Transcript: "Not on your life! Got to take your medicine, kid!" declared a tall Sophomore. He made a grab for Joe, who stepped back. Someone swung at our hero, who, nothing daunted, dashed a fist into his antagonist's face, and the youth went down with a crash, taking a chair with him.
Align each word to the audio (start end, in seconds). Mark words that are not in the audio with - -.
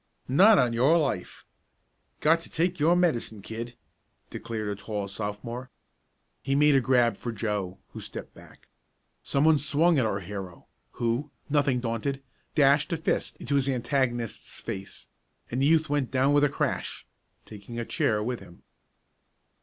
"Not 0.27 0.57
on 0.57 0.73
your 0.73 0.97
life! 0.97 1.45
Got 2.21 2.41
to 2.41 2.49
take 2.49 2.79
your 2.79 2.95
medicine, 2.95 3.43
kid!" 3.43 3.75
declared 4.31 4.69
a 4.69 4.75
tall 4.75 5.07
Sophomore. 5.07 5.69
He 6.41 6.55
made 6.55 6.73
a 6.73 6.81
grab 6.81 7.15
for 7.17 7.31
Joe, 7.31 7.77
who 7.89 8.01
stepped 8.01 8.33
back. 8.33 8.67
Someone 9.21 9.59
swung 9.59 9.99
at 9.99 10.05
our 10.07 10.21
hero, 10.21 10.65
who, 10.93 11.29
nothing 11.51 11.79
daunted, 11.81 12.23
dashed 12.55 12.91
a 12.91 12.97
fist 12.97 13.37
into 13.37 13.53
his 13.53 13.69
antagonist's 13.69 14.59
face, 14.59 15.07
and 15.51 15.61
the 15.61 15.67
youth 15.67 15.87
went 15.87 16.09
down 16.09 16.33
with 16.33 16.43
a 16.43 16.49
crash, 16.49 17.05
taking 17.45 17.77
a 17.77 17.85
chair 17.85 18.23
with 18.23 18.39
him. 18.39 18.63